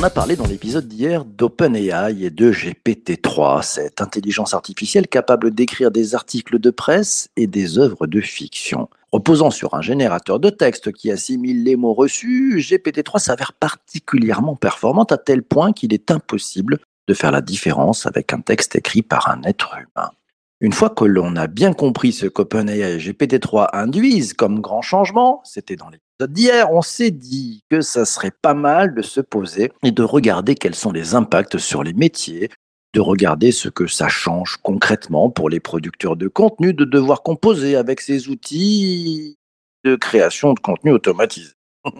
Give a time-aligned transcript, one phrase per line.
[0.00, 5.90] On a parlé dans l'épisode d'hier d'OpenAI et de GPT-3, cette intelligence artificielle capable d'écrire
[5.90, 8.88] des articles de presse et des œuvres de fiction.
[9.10, 15.10] Reposant sur un générateur de texte qui assimile les mots reçus, GPT-3 s'avère particulièrement performante
[15.10, 19.28] à tel point qu'il est impossible de faire la différence avec un texte écrit par
[19.28, 20.10] un être humain.
[20.60, 25.40] Une fois que l'on a bien compris ce qu'OpenAI et GPT-3 induisent comme grand changement,
[25.44, 29.70] c'était dans l'épisode d'hier, on s'est dit que ça serait pas mal de se poser
[29.84, 32.50] et de regarder quels sont les impacts sur les métiers,
[32.92, 37.76] de regarder ce que ça change concrètement pour les producteurs de contenu, de devoir composer
[37.76, 39.36] avec ces outils
[39.84, 41.52] de création de contenu automatisé.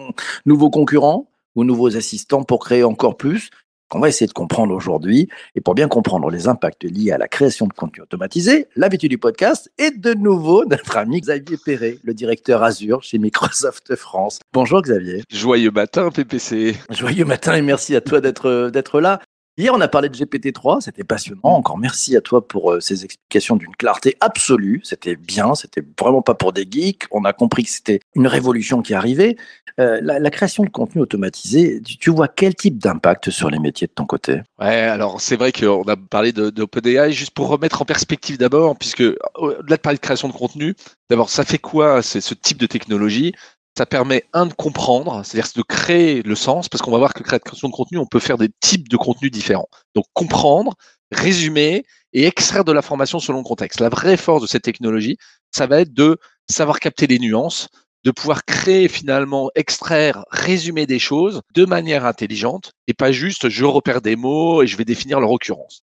[0.45, 3.51] Nouveaux concurrents ou nouveaux assistants pour créer encore plus?
[3.89, 5.27] Qu'on va essayer de comprendre aujourd'hui.
[5.55, 9.17] Et pour bien comprendre les impacts liés à la création de contenu automatisé, l'habitude du
[9.17, 14.39] podcast est de nouveau notre ami Xavier Perret, le directeur Azure chez Microsoft France.
[14.53, 15.23] Bonjour Xavier.
[15.29, 16.75] Joyeux matin PPC.
[16.91, 19.19] Joyeux matin et merci à toi d'être d'être là.
[19.59, 21.41] Hier, on a parlé de GPT-3, c'était passionnant.
[21.43, 24.79] Encore merci à toi pour euh, ces explications d'une clarté absolue.
[24.85, 27.03] C'était bien, c'était vraiment pas pour des geeks.
[27.11, 29.35] On a compris que c'était une révolution qui arrivait.
[29.81, 33.91] Euh, la, création de contenu automatisé, tu, vois quel type d'impact sur les métiers de
[33.91, 34.41] ton côté?
[34.59, 39.03] Ouais, alors c'est vrai qu'on a parlé d'OpenAI, juste pour remettre en perspective d'abord, puisque
[39.35, 40.73] au-delà de parler de création de contenu,
[41.09, 43.33] d'abord, ça fait quoi C'est ce type de technologie?
[43.79, 47.23] Ça permet, un, de comprendre, c'est-à-dire de créer le sens, parce qu'on va voir que
[47.23, 49.69] création de contenu, on peut faire des types de contenus différents.
[49.95, 50.73] Donc, comprendre,
[51.13, 53.79] résumer et extraire de l'information selon le contexte.
[53.79, 55.15] La vraie force de cette technologie,
[55.51, 56.17] ça va être de
[56.49, 57.69] savoir capter les nuances,
[58.03, 63.63] de pouvoir créer finalement, extraire, résumer des choses de manière intelligente et pas juste je
[63.63, 65.83] repère des mots et je vais définir leur occurrence.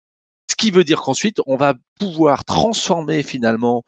[0.50, 3.84] Ce qui veut dire qu'ensuite, on va pouvoir transformer finalement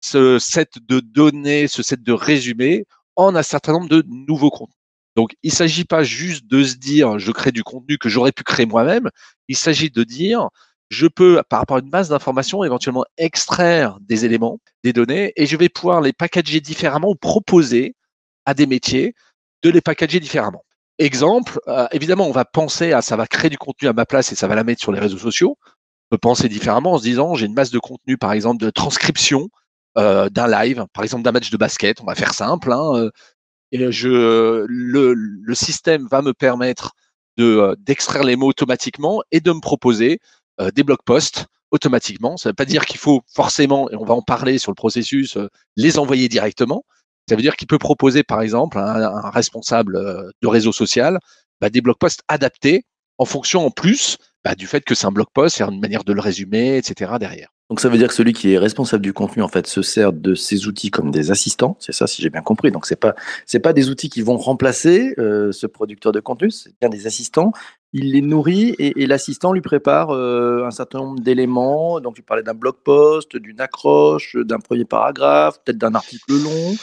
[0.00, 2.84] ce set de données, ce set de résumés
[3.16, 4.76] en un certain nombre de nouveaux contenus.
[5.16, 8.32] Donc, il ne s'agit pas juste de se dire, je crée du contenu que j'aurais
[8.32, 9.10] pu créer moi-même.
[9.48, 10.48] Il s'agit de dire,
[10.90, 15.46] je peux, par rapport à une masse d'informations, éventuellement extraire des éléments, des données, et
[15.46, 17.94] je vais pouvoir les packager différemment ou proposer
[18.44, 19.14] à des métiers
[19.62, 20.64] de les packager différemment.
[20.98, 24.30] Exemple, euh, évidemment, on va penser à ça va créer du contenu à ma place
[24.32, 25.58] et ça va la mettre sur les réseaux sociaux.
[25.62, 28.70] On peut penser différemment en se disant, j'ai une masse de contenu, par exemple, de
[28.70, 29.48] transcription
[29.96, 32.00] euh, d'un live, par exemple d'un match de basket.
[32.00, 32.72] On va faire simple.
[32.72, 33.10] Hein, euh,
[33.72, 36.92] et je, le, le, système va me permettre
[37.36, 40.20] de euh, d'extraire les mots automatiquement et de me proposer
[40.76, 42.36] des blog posts automatiquement.
[42.36, 44.76] Ça ne veut pas dire qu'il faut forcément, et on va en parler sur le
[44.76, 45.36] processus,
[45.76, 46.84] les envoyer directement.
[47.28, 49.98] Ça veut dire qu'il peut proposer, par exemple, un, un responsable
[50.40, 51.18] de réseau social
[51.60, 52.84] bah, des blog posts adaptés
[53.18, 56.04] en fonction en plus bah, du fait que c'est un blog post, c'est une manière
[56.04, 57.12] de le résumer, etc.
[57.18, 57.48] derrière.
[57.70, 60.12] Donc ça veut dire que celui qui est responsable du contenu en fait se sert
[60.12, 62.70] de ces outils comme des assistants, c'est ça si j'ai bien compris.
[62.70, 63.14] Donc c'est pas
[63.46, 67.06] c'est pas des outils qui vont remplacer euh, ce producteur de contenu, c'est bien des
[67.06, 67.52] assistants.
[67.94, 72.00] Il les nourrit et, l'assistant lui prépare euh, un certain nombre d'éléments.
[72.00, 76.74] Donc tu parlais d'un blog post, d'une accroche, d'un premier paragraphe, peut-être d'un article long.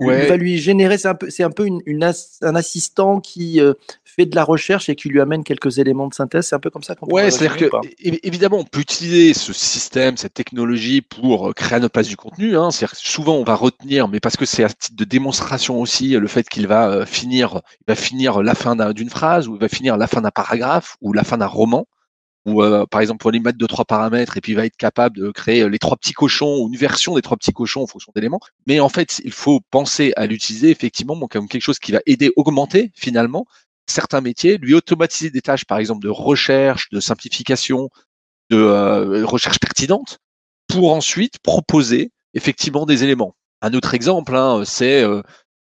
[0.00, 1.80] Il va lui générer, c'est un peu, c'est un peu une,
[2.42, 3.74] un assistant qui euh,
[4.04, 6.46] fait de la recherche et qui lui amène quelques éléments de synthèse.
[6.46, 7.66] C'est un peu comme ça qu'on Ouais, c'est-à-dire que
[7.98, 12.16] évidemment, on peut utiliser ce système, cette technologie pour euh, créer à notre place du
[12.16, 12.56] contenu.
[12.56, 12.70] Hein.
[12.70, 16.26] C'est souvent on va retenir, mais parce que c'est un titre de démonstration aussi, le
[16.26, 19.68] fait qu'il va euh, finir, il va finir la fin d'une phrase ou il va
[19.68, 21.86] finir la fin d'un paragraphe ou la fin d'un roman
[22.46, 24.76] ou euh, par exemple pour lui mettre deux trois paramètres et puis il va être
[24.76, 27.82] capable de créer euh, les trois petits cochons ou une version des trois petits cochons
[27.82, 28.40] en fonction d'éléments.
[28.66, 32.30] Mais en fait, il faut penser à l'utiliser effectivement comme quelque chose qui va aider,
[32.36, 33.46] augmenter finalement
[33.86, 37.90] certains métiers, lui automatiser des tâches par exemple de recherche, de simplification,
[38.50, 40.18] de euh, recherche pertinente,
[40.68, 43.34] pour ensuite proposer effectivement des éléments.
[43.60, 45.04] Un autre exemple, hein, c'est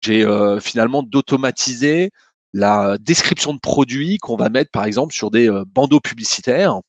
[0.01, 0.25] j'ai
[0.61, 2.11] finalement d'automatiser
[2.53, 6.81] la description de produits qu'on va mettre par exemple sur des euh, bandeaux publicitaires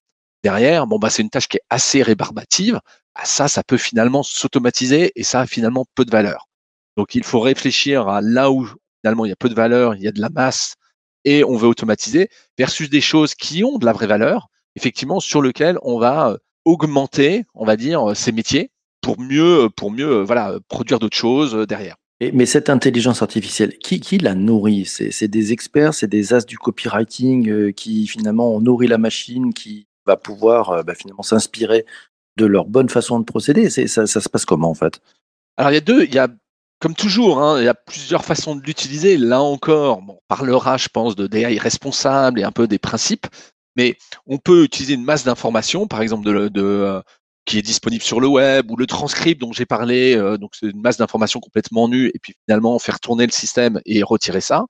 [0.43, 2.81] derrière, bon bah c'est une tâche qui est assez rébarbative.
[3.15, 6.49] Bah, ça, ça peut finalement s'automatiser et ça a finalement peu de valeur.
[6.97, 8.69] Donc il faut réfléchir à là où
[9.03, 10.75] finalement il y a peu de valeur, il y a de la masse
[11.25, 12.29] et on veut automatiser
[12.59, 16.39] versus des choses qui ont de la vraie valeur, effectivement sur lequel on va euh,
[16.65, 18.71] augmenter, on va dire, euh, ces métiers
[19.01, 21.97] pour mieux, pour mieux, voilà, produire d'autres choses derrière
[22.33, 24.85] mais cette intelligence artificielle, qui, la nourrit?
[24.85, 29.53] C'est des experts, c'est des as du copywriting euh, qui finalement ont nourri la machine,
[29.53, 31.85] qui va pouvoir euh, bah, finalement s'inspirer
[32.37, 33.71] de leur bonne façon de procéder.
[33.71, 35.01] Ça, se passe comment en fait?
[35.57, 36.29] Alors il y a deux, il y a
[36.81, 39.17] comme toujours, hein, il y a plusieurs façons de l'utiliser.
[39.17, 43.27] Là encore, on parlera, je pense, de DAI responsable et un peu des principes,
[43.77, 43.97] mais
[44.27, 47.03] on peut utiliser une masse d'informations, par exemple de, de,
[47.45, 50.67] qui est disponible sur le web ou le transcript dont j'ai parlé, euh, donc c'est
[50.67, 54.65] une masse d'informations complètement nue et puis finalement faire tourner le système et retirer ça.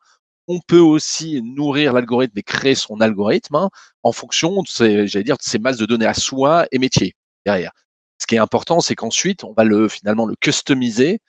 [0.49, 3.71] On peut aussi nourrir l'algorithme et créer son algorithme hein,
[4.03, 7.15] en fonction de ces, j'allais dire, de ces masses de données à soi et métier
[7.47, 7.73] derrière.
[8.21, 11.21] Ce qui est important, c'est qu'ensuite on va le finalement le customiser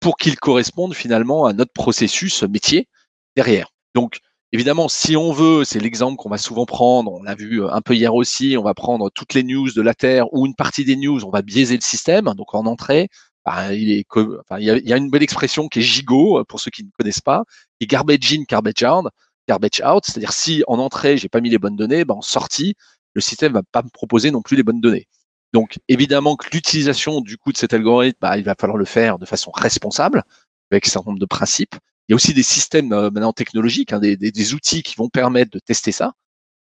[0.00, 2.88] pour qu'il corresponde finalement à notre processus métier
[3.36, 3.68] derrière.
[3.94, 4.20] Donc
[4.52, 7.80] Évidemment, si on veut, c'est l'exemple qu'on va souvent prendre, on l'a vu euh, un
[7.82, 10.84] peu hier aussi, on va prendre toutes les news de la Terre ou une partie
[10.84, 12.24] des news, on va biaiser le système.
[12.34, 13.08] Donc en entrée,
[13.44, 16.90] bah, il, y a, une belle expression qui est gigot, euh, pour ceux qui ne
[16.98, 17.44] connaissent pas,
[17.80, 19.06] est garbage in, garbage out,
[19.46, 20.04] garbage out.
[20.04, 22.74] C'est-à-dire si en entrée, j'ai pas mis les bonnes données, bah, en sortie,
[23.14, 25.06] le système va pas me proposer non plus les bonnes données.
[25.52, 29.18] Donc évidemment que l'utilisation du coup de cet algorithme, bah, il va falloir le faire
[29.18, 30.24] de façon responsable,
[30.72, 31.76] avec un certain nombre de principes.
[32.10, 35.08] Il y a aussi des systèmes euh, maintenant technologiques, hein, des, des, outils qui vont
[35.08, 36.14] permettre de tester ça.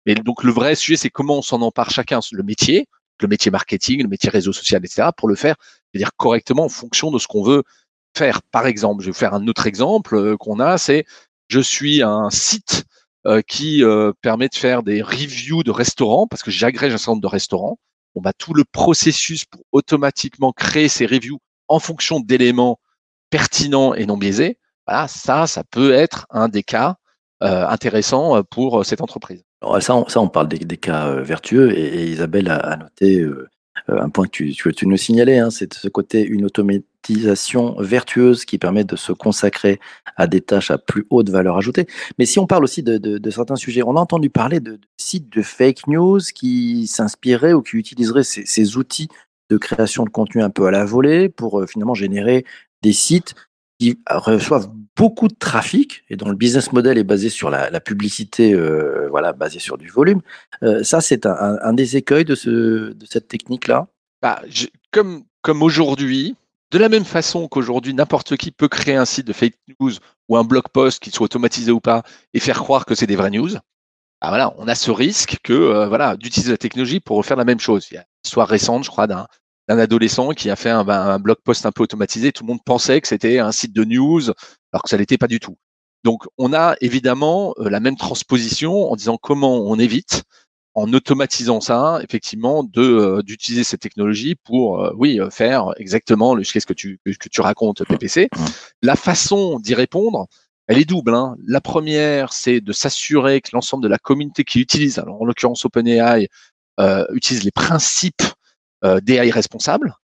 [0.06, 2.86] Mais donc le vrai sujet, c'est comment on s'en empare chacun, le métier,
[3.20, 5.56] le métier marketing, le métier réseau social, etc., pour le faire,
[5.94, 7.64] dire correctement en fonction de ce qu'on veut
[8.16, 8.40] faire.
[8.52, 11.04] Par exemple, je vais vous faire un autre exemple euh, qu'on a, c'est
[11.48, 12.84] je suis un site
[13.26, 13.82] euh, qui
[14.20, 17.80] permet de faire des reviews de restaurants parce que j'agrège un certain nombre de restaurants.
[18.14, 22.78] On va tout le processus pour automatiquement créer ces reviews en fonction d'éléments
[23.28, 24.60] pertinents et non biaisés
[24.92, 26.96] voilà, ça, ça peut être un des cas
[27.42, 29.42] euh, intéressants euh, pour euh, cette entreprise.
[29.80, 33.24] Ça, on, ça, on parle des, cas vertueux et, Isabelle a, noté
[33.88, 38.84] un point que tu, nous signalais, hein, c'est ce côté une automatisation vertueuse qui permet
[38.84, 39.80] de se consacrer
[40.16, 41.86] à des tâches à plus haute valeur ajoutée.
[42.18, 45.42] Mais si on parle aussi de, certains sujets, on a entendu parler de, sites de
[45.42, 49.08] fake news qui s'inspiraient ou qui utiliseraient ces, outils
[49.48, 52.44] de création de contenu un peu à la volée pour finalement générer
[52.82, 53.34] des sites
[53.78, 58.52] qui reçoivent beaucoup de trafic et dont le business model est basé sur la, publicité,
[58.52, 60.20] euh, voilà, basée sur du volume.
[60.62, 63.88] Euh, ça, c'est un, des écueils de, ce, de cette technique-là?
[64.20, 64.42] Bah,
[64.90, 66.36] comme aujourd'hui,
[66.72, 69.92] de la même façon qu'aujourd'hui, n'importe qui peut créer un site de fake news
[70.28, 72.02] ou un blog post qui soit automatisé ou pas
[72.32, 73.50] et faire croire que c'est des vraies news.
[74.22, 77.44] Bah voilà, on a ce risque que euh, voilà d'utiliser la technologie pour refaire la
[77.44, 77.88] même chose.
[77.90, 79.26] Il y a une histoire récente, je crois, d'un
[79.69, 82.32] d'un adolescent qui a fait un, un, blog post un peu automatisé.
[82.32, 84.23] Tout le monde pensait que c'était un site de news,
[84.73, 85.56] alors que ça l'était pas du tout.
[86.05, 90.25] Donc, on a évidemment euh, la même transposition en disant comment on évite,
[90.75, 96.43] en automatisant ça, effectivement, de euh, d'utiliser cette technologie pour, euh, oui, faire exactement le
[96.43, 98.29] qu'est-ce que tu que tu racontes PPC.
[98.82, 100.26] La façon d'y répondre,
[100.69, 101.14] elle est double.
[101.14, 101.37] Hein.
[101.47, 105.64] La première, c'est de s'assurer que l'ensemble de la communauté qui utilise, alors en l'occurrence
[105.64, 106.29] OpenAI,
[106.81, 108.23] euh, utilise les principes
[108.82, 109.94] DAI responsable.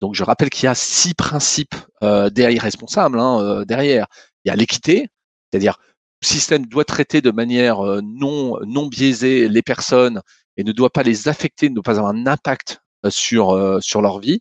[0.00, 4.06] Donc je rappelle qu'il y a six principes euh, DAI responsables hein, euh, derrière.
[4.44, 5.08] Il y a l'équité,
[5.50, 5.78] c'est-à-dire
[6.22, 10.22] le système doit traiter de manière euh, non non biaisée les personnes
[10.56, 14.18] et ne doit pas les affecter, ne doit pas avoir un impact sur sur leur
[14.18, 14.40] vie.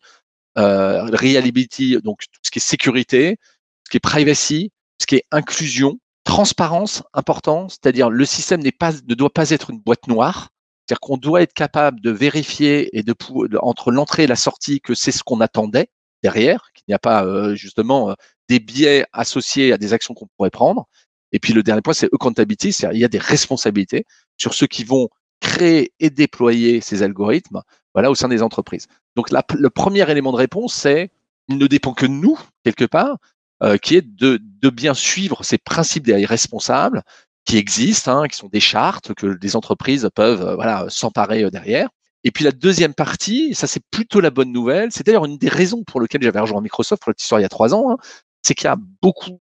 [0.57, 3.37] Euh, reliability, donc tout ce qui est sécurité,
[3.85, 8.91] ce qui est privacy, ce qui est inclusion, transparence important, c'est-à-dire le système n'est pas
[8.91, 10.49] ne doit pas être une boîte noire.
[10.87, 13.13] C'est-à-dire qu'on doit être capable de vérifier et de,
[13.59, 15.89] entre l'entrée et la sortie que c'est ce qu'on attendait
[16.23, 18.13] derrière, qu'il n'y a pas euh, justement euh,
[18.47, 20.87] des biais associés à des actions qu'on pourrait prendre.
[21.33, 24.05] Et puis le dernier point, c'est accountability, c'est-à-dire il y a des responsabilités
[24.37, 25.09] sur ceux qui vont
[25.41, 27.61] créer et déployer ces algorithmes,
[27.93, 28.87] voilà, au sein des entreprises.
[29.17, 31.11] Donc le premier élément de réponse, c'est
[31.49, 33.17] il ne dépend que de nous quelque part,
[33.63, 37.01] euh, qui est de, de, bien suivre ces principes des responsables,
[37.47, 41.49] qui existent, hein, qui sont des chartes que des entreprises peuvent euh, voilà s'emparer euh,
[41.49, 41.89] derrière.
[42.23, 45.47] Et puis la deuxième partie, ça c'est plutôt la bonne nouvelle, c'est d'ailleurs une des
[45.47, 47.97] raisons pour lesquelles j'avais rejoint Microsoft pour histoire il y a trois ans, hein,
[48.43, 49.39] c'est qu'il y a beaucoup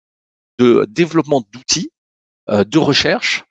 [0.58, 1.90] de développement d'outils
[2.48, 3.44] euh, de recherche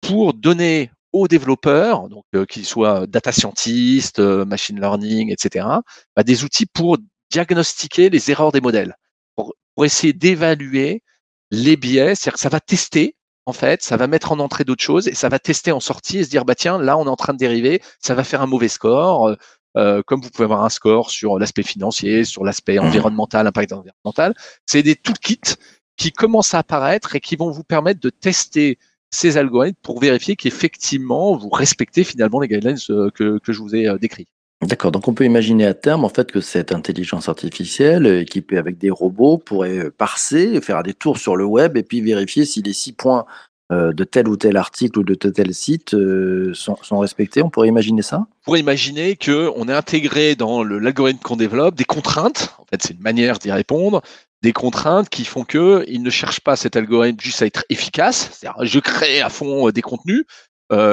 [0.00, 5.66] pour donner aux développeurs, donc qu'ils soient data scientists, machine learning, etc.,
[6.14, 6.98] bah, des outils pour
[7.30, 8.94] diagnostiquer les erreurs des modèles,
[9.34, 11.02] pour, pour essayer d'évaluer
[11.50, 13.16] les biais, c'est-à-dire que ça va tester
[13.48, 16.18] en fait, ça va mettre en entrée d'autres choses et ça va tester en sortie
[16.18, 18.42] et se dire bah tiens là on est en train de dériver, ça va faire
[18.42, 19.28] un mauvais score.
[19.28, 19.36] Euh,
[19.78, 22.84] euh, comme vous pouvez avoir un score sur l'aspect financier, sur l'aspect mmh.
[22.84, 24.34] environnemental, impact environnemental,
[24.66, 25.54] c'est des toolkits
[25.96, 28.78] qui commencent à apparaître et qui vont vous permettre de tester
[29.10, 33.74] ces algorithmes pour vérifier qu'effectivement vous respectez finalement les guidelines euh, que, que je vous
[33.74, 34.28] ai décrits.
[34.60, 38.76] D'accord, donc on peut imaginer à terme en fait que cette intelligence artificielle équipée avec
[38.76, 42.72] des robots pourrait parser, faire des tours sur le web et puis vérifier si les
[42.72, 43.24] six points
[43.70, 47.42] euh, de tel ou tel article ou de tel, tel site euh, sont, respectés.
[47.42, 48.20] On pourrait imaginer ça?
[48.20, 52.56] On pourrait imaginer qu'on ait intégré dans l'algorithme qu'on développe des contraintes.
[52.58, 54.00] En fait, c'est une manière d'y répondre.
[54.40, 58.30] Des contraintes qui font que il ne cherche pas cet algorithme juste à être efficace.
[58.32, 60.24] C'est-à-dire, je crée à fond euh, des contenus,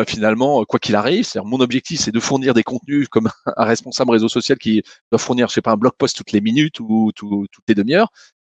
[0.07, 1.25] finalement, quoi qu'il arrive.
[1.25, 5.19] C'est-à-dire, mon objectif, c'est de fournir des contenus comme un responsable réseau social qui doit
[5.19, 8.11] fournir, je sais pas, un blog post toutes les minutes ou toutes les demi-heures,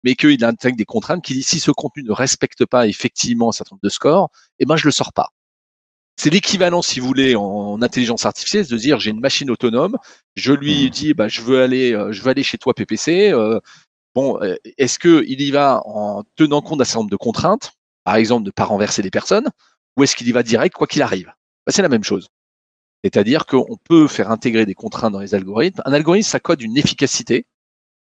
[0.05, 3.53] mais qu'il intègre des contraintes qui dit si ce contenu ne respecte pas effectivement un
[3.53, 5.31] certain nombre de scores, eh ben je le sors pas.
[6.17, 9.97] C'est l'équivalent, si vous voulez, en intelligence artificielle, de dire j'ai une machine autonome,
[10.35, 10.91] je lui mmh.
[10.91, 13.31] dis bah je veux aller, euh, je veux aller chez toi PPC.
[13.33, 13.61] Euh,
[14.15, 17.73] bon, euh, est-ce que il y va en tenant compte d'un certain nombre de contraintes,
[18.05, 19.49] par exemple de pas renverser les personnes,
[19.99, 21.27] ou est-ce qu'il y va direct quoi qu'il arrive?
[21.67, 22.29] Bah, C'est la même chose.
[23.05, 25.83] C'est-à-dire qu'on peut faire intégrer des contraintes dans les algorithmes.
[25.85, 27.47] Un algorithme, ça code une efficacité.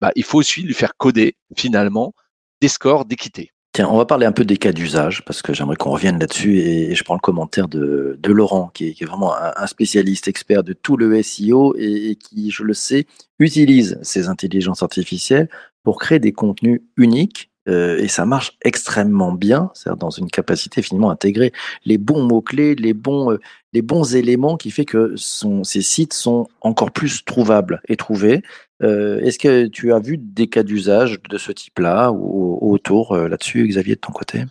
[0.01, 2.13] Bah, il faut aussi lui faire coder finalement
[2.61, 3.51] des scores d'équité.
[3.73, 6.59] Tiens, on va parler un peu des cas d'usage, parce que j'aimerais qu'on revienne là-dessus,
[6.59, 10.63] et je prends le commentaire de, Laurent, qui est, qui est vraiment un, spécialiste expert
[10.63, 13.07] de tout le SEO, et, qui, je le sais,
[13.39, 15.49] utilise ces intelligences artificielles
[15.81, 20.81] pour créer des contenus uniques, euh, et ça marche extrêmement bien, c'est-à-dire dans une capacité
[20.81, 21.53] finalement à intégrer
[21.85, 23.39] les bons mots-clés, les bons, euh,
[23.71, 28.41] les bons éléments qui fait que ces sites sont encore plus trouvables et trouvés.
[28.81, 33.65] Euh, est-ce que tu as vu des cas d'usage de ce type-là ou, autour là-dessus,
[33.67, 34.43] Xavier, de ton côté?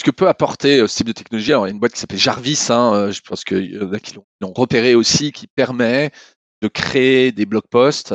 [0.00, 2.18] Ce que peut apporter ce type de technologie, il y a une boîte qui s'appelle
[2.18, 6.10] Jarvis, hein, je pense qu'il y en a qui l'ont repéré aussi, qui permet
[6.62, 8.14] de créer des blog posts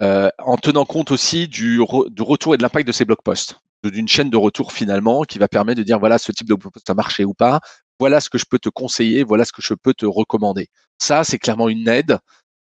[0.00, 1.80] en tenant compte aussi du,
[2.10, 5.38] du retour et de l'impact de ces blog posts, d'une chaîne de retour finalement qui
[5.38, 7.60] va permettre de dire voilà ce type de blog post a marché ou pas,
[7.98, 10.68] voilà ce que je peux te conseiller, voilà ce que je peux te recommander.
[10.98, 12.18] Ça, c'est clairement une aide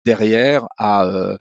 [0.05, 1.37] derrière à, euh,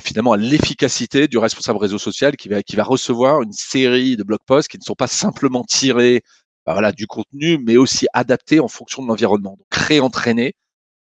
[0.00, 4.22] finalement à l'efficacité du responsable réseau social qui va, qui va recevoir une série de
[4.22, 6.22] blog posts qui ne sont pas simplement tirés
[6.66, 9.56] bah voilà, du contenu, mais aussi adaptés en fonction de l'environnement.
[9.56, 10.54] Donc réentraîner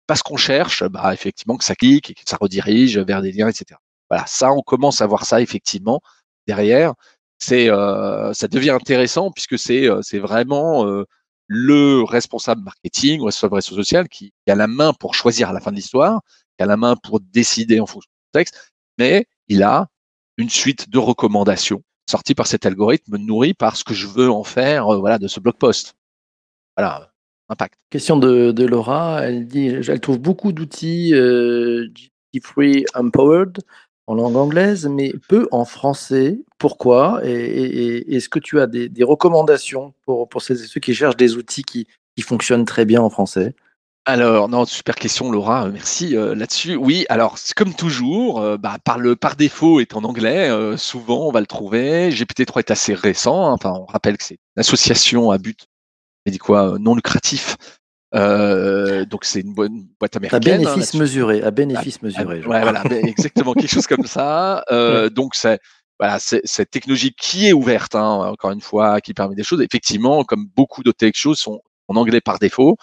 [0.08, 3.48] parce qu'on cherche bah, effectivement que ça clique et que ça redirige vers des liens,
[3.48, 3.79] etc.
[4.10, 6.01] Voilà, ça, on commence à voir ça effectivement
[6.48, 6.93] derrière.
[7.44, 11.04] C'est, euh, ça devient intéressant puisque c'est, euh, c'est vraiment euh,
[11.48, 15.60] le responsable marketing ou responsable réseau social qui, a la main pour choisir à la
[15.60, 16.22] fin de l'histoire,
[16.58, 19.90] qui a la main pour décider en fonction du texte mais il a
[20.38, 24.46] une suite de recommandations sorties par cet algorithme nourri par ce que je veux en
[24.46, 25.96] faire voilà, de ce blog post.
[26.78, 27.12] Voilà,
[27.50, 27.78] impact.
[27.90, 33.60] Question de, Laura, elle dit, elle trouve beaucoup d'outils euh, GPT-free empowered
[34.08, 36.40] en langue anglaise, mais peu en français.
[36.58, 37.22] Pourquoi?
[37.24, 41.88] Et, est-ce que tu as des, recommandations pour, pour ceux qui cherchent des outils qui
[42.22, 43.56] fonctionnent très bien en français?
[44.06, 45.70] Alors, non, super question, Laura.
[45.70, 46.76] Merci euh, là-dessus.
[46.76, 50.50] Oui, alors, comme toujours, euh, bah, par, le, par défaut est en anglais.
[50.50, 52.10] Euh, souvent, on va le trouver.
[52.10, 53.48] GPT-3 est assez récent.
[53.48, 53.54] Hein.
[53.54, 55.68] Enfin, on rappelle que c'est une association à but
[56.80, 57.58] non lucratif.
[58.13, 60.65] Donc, c'est une bonne boîte américaine.
[60.65, 61.41] À hein, bénéfice mesuré.
[61.41, 62.46] À bénéfice ah, mesuré.
[62.46, 64.63] ouais, voilà, exactement, quelque chose comme ça.
[65.15, 65.60] Donc, c'est
[66.00, 69.62] voilà, cette technologie qui est ouverte, hein, encore une fois, qui permet des choses.
[69.62, 72.77] Effectivement, comme beaucoup d'autres choses, sont en anglais par défaut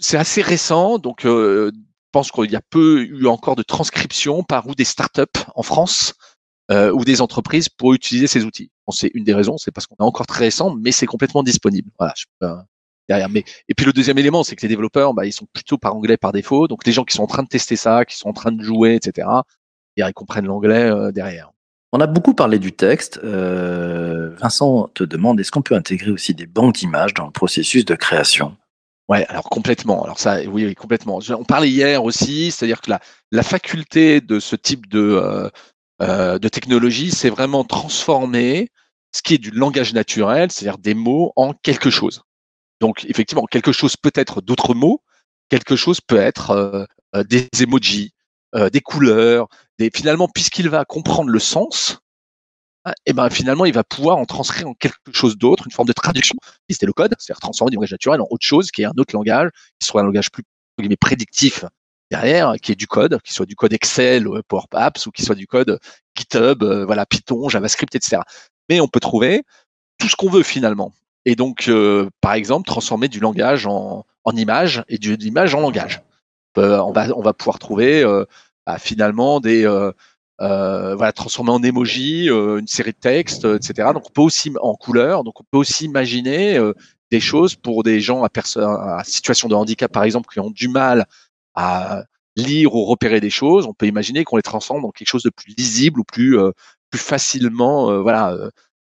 [0.00, 4.42] c'est assez récent, donc euh, je pense qu'il y a peu eu encore de transcription
[4.42, 5.22] par ou des startups
[5.54, 6.14] en France
[6.70, 8.70] euh, ou des entreprises pour utiliser ces outils.
[8.86, 11.42] Bon, c'est une des raisons, c'est parce qu'on est encore très récent, mais c'est complètement
[11.42, 11.90] disponible.
[11.98, 12.46] Voilà, je peux,
[13.08, 13.28] derrière.
[13.28, 15.94] Mais et puis le deuxième élément, c'est que les développeurs, bah, ils sont plutôt par
[15.94, 16.68] anglais par défaut.
[16.68, 18.62] Donc les gens qui sont en train de tester ça, qui sont en train de
[18.62, 19.28] jouer, etc.
[19.96, 21.50] Ils comprennent l'anglais euh, derrière.
[21.92, 23.18] On a beaucoup parlé du texte.
[23.24, 27.84] Euh, Vincent te demande est-ce qu'on peut intégrer aussi des banques d'images dans le processus
[27.84, 28.56] de création?
[29.08, 30.04] Ouais, alors complètement.
[30.04, 31.18] Alors ça, oui, oui complètement.
[31.30, 33.00] On parlait hier aussi, c'est-à-dire que la,
[33.32, 35.48] la faculté de ce type de, euh,
[36.02, 38.68] euh, de technologie, c'est vraiment transformer
[39.12, 42.22] ce qui est du langage naturel, c'est-à-dire des mots, en quelque chose.
[42.80, 45.02] Donc effectivement, quelque chose peut être d'autres mots,
[45.48, 48.12] quelque chose peut être euh, euh des emojis,
[48.54, 51.98] euh, des couleurs, des, finalement, puisqu'il va comprendre le sens,
[52.86, 55.88] et eh ben finalement il va pouvoir en transcrire en quelque chose d'autre, une forme
[55.88, 56.36] de traduction.
[56.70, 59.14] C'était le code, c'est-à-dire transformer du langage naturel en autre chose, qui est un autre
[59.14, 60.44] langage, qui soit un langage plus
[61.00, 61.64] prédictif
[62.10, 65.22] derrière, qui est du code, qui soit du code Excel, ou Power Apps, ou qui
[65.22, 65.78] soit du code
[66.16, 68.22] GitHub, voilà Python, JavaScript, etc.
[68.70, 69.42] Mais on peut trouver
[69.98, 70.94] tout ce qu'on veut finalement.
[71.28, 75.60] Et donc, euh, par exemple, transformer du langage en, en image et de l'image en
[75.60, 76.00] langage.
[76.56, 78.24] on, va, on va pouvoir trouver euh,
[78.66, 79.66] bah, finalement des,
[80.40, 83.90] euh, voilà, transformer en emoji, euh, une série de textes, euh, etc.
[83.92, 86.58] Donc on peut aussi en couleur, donc on peut aussi imaginer
[87.10, 88.30] des choses pour des gens à,
[88.98, 91.06] à situation de handicap, par exemple, qui ont du mal
[91.54, 92.04] à
[92.36, 93.66] lire ou repérer des choses.
[93.66, 96.38] On peut imaginer qu'on les transforme dans quelque chose de plus lisible ou plus
[96.90, 98.34] plus facilement, voilà,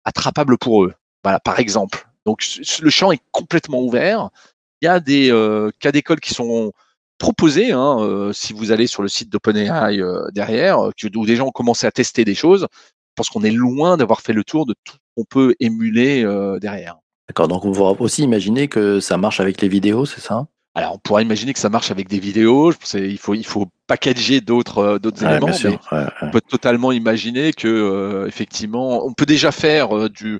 [0.04, 0.94] attrapable pour eux.
[1.24, 2.06] Voilà, par exemple.
[2.26, 2.44] Donc
[2.82, 4.30] le champ est complètement ouvert.
[4.82, 5.30] Il y a des
[5.80, 6.74] cas d'école qui sont
[7.24, 11.38] proposer, hein, euh, si vous allez sur le site d'OpenAI euh, derrière, euh, où des
[11.38, 14.44] gens ont commencé à tester des choses, je pense qu'on est loin d'avoir fait le
[14.44, 16.26] tour de tout ce qu'on peut émuler
[16.60, 16.98] derrière.
[17.30, 20.48] D'accord, donc on va aussi imaginer que ça marche avec les vidéos, c'est ça?
[20.76, 22.74] Alors, on pourrait imaginer que ça marche avec des vidéos.
[22.96, 25.52] Il faut, il faut packager d'autres, euh, d'autres éléments.
[26.22, 30.40] On peut totalement imaginer que, euh, effectivement, on peut déjà faire euh, du,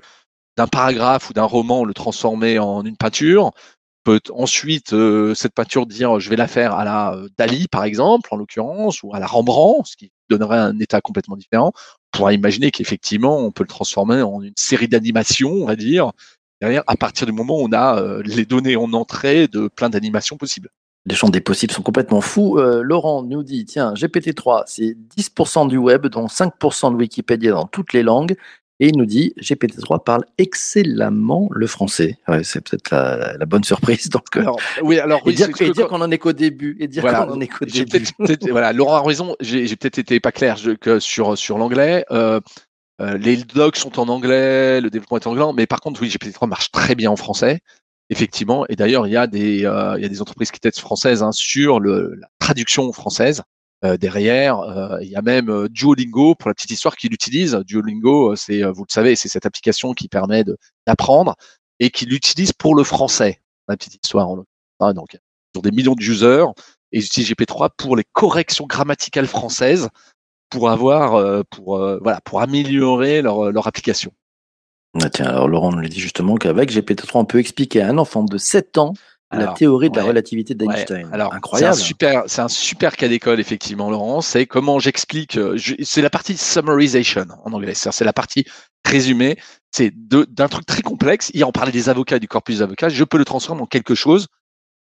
[0.56, 3.46] d'un paragraphe ou d'un roman le transformer en une peinture.
[3.46, 4.94] On peut ensuite
[5.34, 9.14] cette peinture dire, je vais la faire à la Dali, par exemple, en l'occurrence, ou
[9.14, 11.72] à la Rembrandt, ce qui donnerait un état complètement différent.
[12.12, 16.12] On pourrait imaginer qu'effectivement, on peut le transformer en une série d'animations, on va dire,
[16.86, 20.36] à partir du moment où on a euh, les données en entrée de plein d'animations
[20.36, 20.70] possibles.
[21.06, 22.58] Les champs des possibles sont complètement fous.
[22.58, 27.66] Euh, Laurent nous dit, tiens, GPT-3, c'est 10% du web, dont 5% de Wikipédia dans
[27.66, 28.36] toutes les langues.
[28.80, 32.18] Et il nous dit, GPT-3 parle excellemment le français.
[32.26, 34.08] Ouais, c'est peut-être la, bonne surprise.
[34.10, 34.44] Donc, euh,
[34.82, 36.76] oui, alors, et dire, qu'on en est qu'au début.
[36.80, 38.04] Et dire qu'on en est qu'au début.
[38.50, 39.36] voilà, Laurent a raison.
[39.40, 42.04] J'ai peut-être été pas clair que sur, sur l'anglais.
[43.00, 46.08] Euh, les docs sont en anglais, le développement est en anglais, mais par contre, oui,
[46.08, 47.60] GPT-3 marche très bien en français,
[48.08, 48.66] effectivement.
[48.68, 51.22] Et d'ailleurs, il y a des, euh, il y a des entreprises qui testent françaises
[51.22, 53.42] hein, sur le, la traduction française.
[53.84, 57.54] Euh, derrière, euh, il y a même Duolingo pour la petite histoire qui l'utilise.
[57.66, 60.44] Duolingo, c'est, vous le savez, c'est cette application qui permet
[60.86, 61.36] d'apprendre
[61.80, 63.40] et qui l'utilise pour le français.
[63.68, 64.28] La petite histoire.
[64.28, 64.44] En,
[64.80, 65.18] ah, donc,
[65.54, 66.46] sur des millions de users
[66.92, 69.88] et ils utilisent GPT-3 pour les corrections grammaticales françaises
[70.50, 74.12] pour avoir, euh, pour euh, voilà, pour améliorer leur, leur application.
[75.02, 78.22] Ah, tiens, alors Laurent nous dit justement qu'avec GPT-3, on peut expliquer à un enfant
[78.22, 78.94] de 7 ans
[79.38, 81.08] la théorie de la relativité d'Einstein.
[81.12, 81.74] Alors, incroyable.
[81.74, 84.20] C'est un super, c'est un super cas d'école effectivement, Laurent.
[84.20, 85.36] C'est comment j'explique.
[85.36, 87.74] Euh, c'est la partie summarization en anglais.
[87.74, 88.44] C'est la partie
[88.84, 89.36] résumée.
[89.72, 91.30] C'est d'un truc très complexe.
[91.34, 92.88] Hier, on parlait des avocats, du corpus des avocats.
[92.88, 94.28] Je peux le transformer en quelque chose.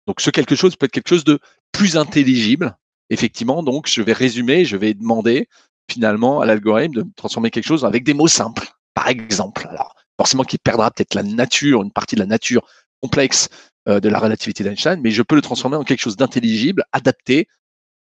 [0.06, 1.38] Donc, ce quelque chose peut être quelque chose de
[1.72, 2.76] plus intelligible
[3.12, 5.48] effectivement, donc, je vais résumer, je vais demander
[5.90, 9.66] finalement à l'algorithme de transformer quelque chose avec des mots simples, par exemple.
[9.68, 12.66] Alors, forcément, qui perdra peut-être la nature, une partie de la nature
[13.02, 13.48] complexe
[13.88, 17.48] euh, de la relativité d'Einstein, mais je peux le transformer en quelque chose d'intelligible, adapté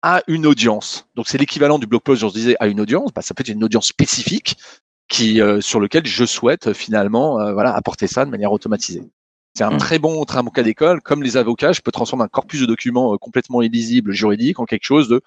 [0.02, 1.08] à une audience.
[1.16, 3.12] Donc, c'est l'équivalent du blog post, je disais, à une audience.
[3.14, 4.56] Bah, ça peut être une audience spécifique
[5.10, 9.04] qui, euh, sur lequel je souhaite finalement, euh, voilà, apporter ça de manière automatisée.
[9.56, 9.78] C'est un mmh.
[9.78, 11.02] très bon, très bon cas d'école.
[11.02, 14.86] Comme les avocats, je peux transformer un corpus de documents complètement illisible juridique en quelque
[14.86, 15.22] chose de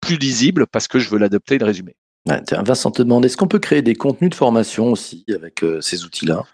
[0.00, 1.94] plus lisible parce que je veux l'adopter et le résumer.
[2.26, 6.04] Vincent te demande, est-ce qu'on peut créer des contenus de formation aussi avec euh, ces
[6.04, 6.44] outils-là?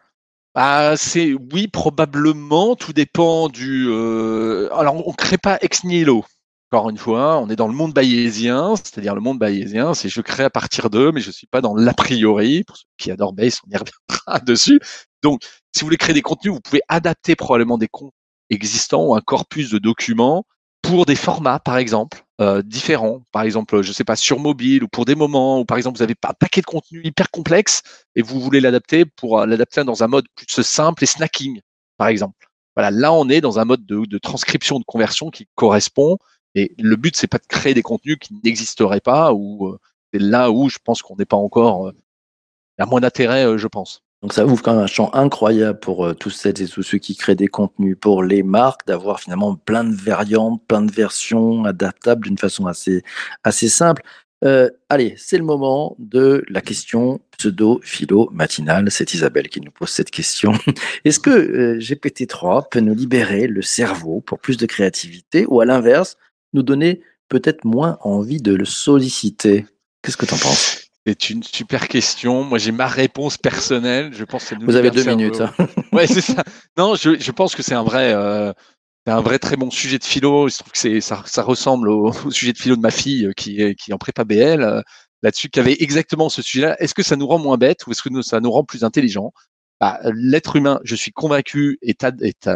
[0.59, 2.77] Ah, c'est oui probablement.
[2.77, 3.89] Tout dépend du.
[3.91, 6.25] Euh, alors on crée pas ex nihilo.
[6.73, 10.21] Encore une fois, on est dans le monde bayésien, c'est-à-dire le monde bayésien, c'est je
[10.23, 12.65] crée à partir d'eux, mais je suis pas dans l'a priori.
[12.65, 14.81] Pour ceux qui adorent Bayes, on y reviendra dessus.
[15.23, 15.43] Donc,
[15.75, 18.15] si vous voulez créer des contenus, vous pouvez adapter probablement des comptes
[18.49, 20.45] existants ou un corpus de documents
[20.81, 23.23] pour des formats, par exemple, euh, différents.
[23.33, 26.03] Par exemple, je sais pas, sur mobile ou pour des moments, ou par exemple, vous
[26.03, 27.83] avez un paquet de contenu hyper complexe
[28.15, 31.61] et vous voulez l'adapter pour euh, l'adapter dans un mode plus simple et snacking,
[31.97, 32.49] par exemple.
[32.77, 36.19] Voilà, là, on est dans un mode de, transcription, de conversion qui correspond
[36.57, 39.79] et le but, c'est pas de créer des contenus qui n'existeraient pas ou euh,
[40.13, 41.89] c'est là où je pense qu'on n'est pas encore.
[41.89, 41.93] Euh,
[42.79, 44.03] il y a moins d'intérêt, euh, je pense.
[44.23, 47.17] Donc ça ouvre quand même un champ incroyable pour tous celles et tous ceux qui
[47.17, 52.25] créent des contenus pour les marques, d'avoir finalement plein de variantes, plein de versions adaptables
[52.25, 53.03] d'une façon assez,
[53.45, 54.03] assez simple.
[54.89, 58.91] allez, c'est le moment de la question pseudo-philo matinale.
[58.91, 60.53] C'est Isabelle qui nous pose cette question.
[61.05, 66.17] Est-ce que GPT-3 peut nous libérer le cerveau pour plus de créativité ou à l'inverse,
[66.53, 69.67] nous donner peut-être moins envie de le solliciter?
[70.03, 70.86] Qu'est-ce que tu en penses?
[71.07, 72.43] C'est une super question.
[72.43, 74.13] Moi, j'ai ma réponse personnelle.
[74.13, 75.41] Je pense que Vous avez deux minutes.
[75.41, 75.53] Hein.
[75.93, 76.43] ouais, c'est ça.
[76.77, 78.53] Non, je, je pense que c'est un vrai, euh,
[79.07, 80.49] un vrai très bon sujet de philo.
[80.49, 83.33] Je trouve que c'est, ça, ça ressemble au, sujet de philo de ma fille euh,
[83.33, 84.83] qui est, qui est en prépa BL euh,
[85.23, 86.77] là-dessus, qui avait exactement ce sujet-là.
[86.81, 89.33] Est-ce que ça nous rend moins bêtes ou est-ce que ça nous rend plus intelligents?
[89.81, 92.49] Bah, l'être humain, je suis convaincu, est, est,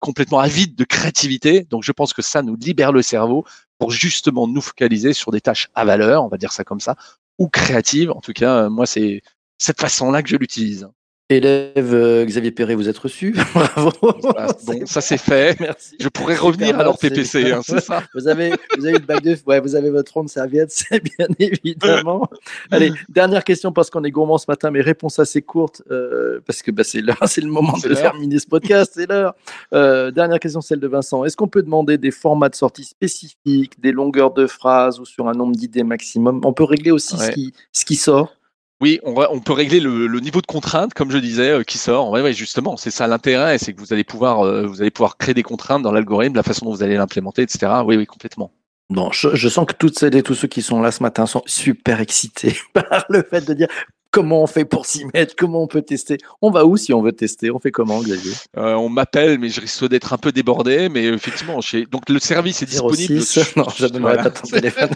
[0.00, 1.64] complètement avide de créativité.
[1.70, 3.44] Donc, je pense que ça nous libère le cerveau
[3.78, 6.96] pour justement nous focaliser sur des tâches à valeur, on va dire ça comme ça,
[7.38, 8.10] ou créatives.
[8.10, 9.22] En tout cas, moi, c'est
[9.58, 10.88] cette façon-là que je l'utilise.
[11.30, 13.34] Élève euh, Xavier Perret, vous êtes reçu.
[13.54, 13.90] Bravo.
[14.02, 15.56] bon, ça c'est fait.
[15.60, 15.96] Merci.
[15.98, 18.02] Je pourrais revenir à leur PPC, hein, c'est ça.
[18.14, 21.26] Vous avez, vous avez une bague de, ouais, vous avez votre ronde serviette, c'est bien
[21.38, 22.28] évidemment.
[22.70, 26.60] Allez, dernière question parce qu'on est gourmand ce matin, mais réponse assez courte euh, parce
[26.60, 29.34] que bah, c'est l'heure, c'est le moment de terminer ce podcast, c'est l'heure.
[29.72, 31.24] Euh, dernière question, celle de Vincent.
[31.24, 35.26] Est-ce qu'on peut demander des formats de sortie spécifiques, des longueurs de phrases ou sur
[35.26, 36.42] un nombre d'idées maximum?
[36.44, 38.34] On peut régler aussi ce qui, ce qui sort.
[38.80, 42.10] Oui, on, on, peut régler le, niveau de contrainte, comme je disais, euh, qui sort.
[42.10, 45.16] Ouais, ouais, justement, c'est ça l'intérêt, c'est que vous allez pouvoir, euh, vous allez pouvoir
[45.16, 47.72] créer des contraintes dans l'algorithme, la façon dont vous allez l'implémenter, etc.
[47.84, 48.50] Oui, oui, complètement.
[48.90, 51.42] Bon, je, sens que toutes celles et tous ceux qui sont là ce matin sont
[51.46, 53.68] super excités par le fait de dire
[54.14, 57.02] Comment on fait pour s'y mettre Comment on peut tester On va où si on
[57.02, 57.50] veut tester?
[57.50, 58.30] On fait comment, Xavier?
[58.56, 60.88] Euh, On m'appelle, mais je risque d'être un peu débordé.
[60.88, 61.84] Mais effectivement, chez...
[61.86, 63.14] donc le service est disponible.
[63.56, 64.22] Non, je ne voilà.
[64.22, 64.90] pas ton téléphone.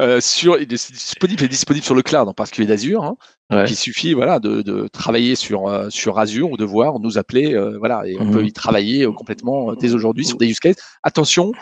[0.00, 3.04] euh, sur, il est disponible, est disponible sur le cloud, en particulier d'Azure.
[3.04, 3.16] Hein.
[3.50, 3.66] Ouais.
[3.68, 7.54] Il suffit voilà de, de travailler sur euh, sur Azure ou de voir nous appeler
[7.54, 8.30] euh, voilà et on mmh.
[8.32, 10.76] peut y travailler complètement dès aujourd'hui sur des use cases.
[11.02, 11.52] Attention,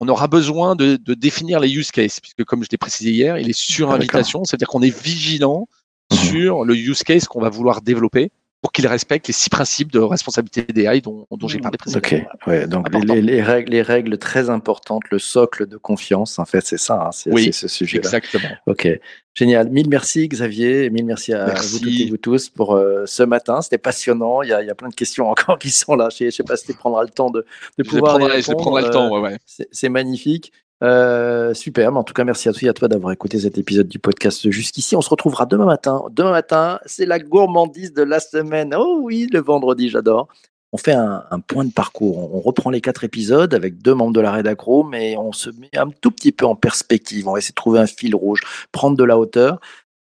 [0.00, 3.38] on aura besoin de, de, définir les use cases, puisque comme je l'ai précisé hier,
[3.38, 5.66] il est sur ah, invitation, c'est-à-dire qu'on est vigilant.
[6.12, 8.30] Sur le use case qu'on va vouloir développer
[8.64, 12.24] pour qu'il respecte les six principes de responsabilité DI dont, dont j'ai parlé précédemment.
[12.32, 16.46] Ok, ouais, donc les, les, règles, les règles très importantes, le socle de confiance, en
[16.46, 18.04] fait, c'est ça, hein, c'est oui, ce sujet-là.
[18.04, 18.48] Exactement.
[18.66, 18.88] Ok,
[19.34, 19.68] génial.
[19.68, 21.72] Mille merci Xavier, mille merci à merci.
[21.72, 23.60] vous toutes et vous tous pour euh, ce matin.
[23.60, 24.40] C'était passionnant.
[24.40, 26.08] Il y, a, il y, a, plein de questions encore qui sont là.
[26.08, 27.40] Je ne sais pas si tu prendras le temps de,
[27.76, 28.16] de je pouvoir.
[28.16, 29.36] Prendrai, je prendrai le temps, ouais, ouais.
[29.72, 30.52] C'est magnifique.
[30.82, 33.98] Euh, super, en tout cas, merci à toi à toi d'avoir écouté cet épisode du
[33.98, 34.96] podcast jusqu'ici.
[34.96, 36.02] On se retrouvera demain matin.
[36.10, 38.74] Demain matin, c'est la gourmandise de la semaine.
[38.76, 40.28] Oh oui, le vendredi, j'adore.
[40.72, 42.34] On fait un, point de parcours.
[42.34, 44.58] On reprend les quatre épisodes avec deux membres de la rédac
[44.90, 47.28] mais on se met un tout petit peu en perspective.
[47.28, 48.40] On va essayer de trouver un fil rouge,
[48.72, 49.60] prendre de la hauteur.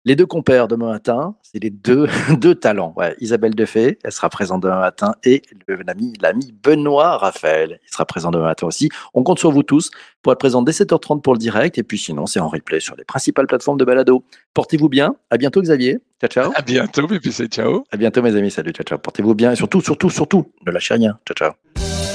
[0.08, 2.08] Les deux compères demain matin, c'est les deux,
[2.40, 2.94] deux talents.
[2.96, 5.42] Ouais, Isabelle Defay, elle sera présente demain matin, et
[5.86, 8.88] l'ami, l'ami Benoît Raphaël, il sera présent demain matin aussi.
[9.14, 9.92] On compte sur vous tous
[10.22, 12.96] pour être présent dès 7h30 pour le direct, et puis sinon, c'est en replay sur
[12.96, 14.24] les principales plateformes de balado.
[14.54, 15.18] Portez-vous bien.
[15.30, 16.00] À bientôt, Xavier.
[16.22, 16.54] Ciao, ciao.
[16.56, 17.84] À bientôt, c'est ciao.
[17.92, 18.50] À bientôt, mes amis.
[18.50, 18.98] Salut, ciao, ciao.
[18.98, 21.20] Portez-vous bien, et surtout, surtout, surtout, ne lâchez rien.
[21.28, 22.07] Ciao, ciao.